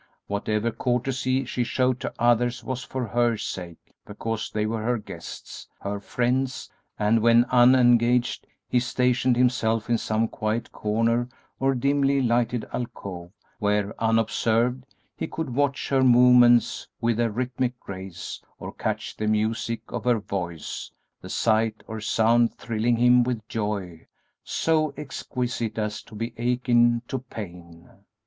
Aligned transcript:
Whatever 0.25 0.71
courtesy 0.71 1.43
he 1.43 1.63
showed 1.63 1.99
to 1.99 2.11
others 2.17 2.63
was 2.63 2.83
for 2.83 3.05
her 3.05 3.37
sake, 3.37 3.93
because 4.03 4.49
they 4.49 4.65
were 4.65 4.81
her 4.81 4.97
guests, 4.97 5.67
her 5.79 5.99
friends, 5.99 6.71
and 6.97 7.19
when 7.21 7.45
unengaged 7.51 8.47
he 8.67 8.79
stationed 8.79 9.37
himself 9.37 9.91
in 9.91 9.99
some 9.99 10.27
quiet 10.27 10.71
corner 10.71 11.29
or 11.59 11.75
dimly 11.75 12.19
lighted 12.19 12.65
alcove 12.73 13.31
where, 13.59 13.93
unobserved, 14.03 14.87
he 15.15 15.27
could 15.27 15.53
watch 15.53 15.89
her 15.89 16.01
movements 16.03 16.87
with 16.99 17.17
their 17.17 17.29
rhythmic 17.29 17.79
grace 17.79 18.41
or 18.57 18.73
catch 18.73 19.15
the 19.15 19.27
music 19.27 19.81
of 19.89 20.05
her 20.05 20.17
voice, 20.19 20.89
the 21.21 21.29
sight 21.29 21.83
or 21.85 22.01
sound 22.01 22.55
thrilling 22.55 22.95
him 22.97 23.21
with 23.21 23.47
joy 23.47 24.07
so 24.43 24.95
exquisite 24.97 25.77
as 25.77 26.01
to 26.01 26.15
be 26.15 26.33
akin 26.39 27.03
to 27.07 27.19
pain. 27.19 27.87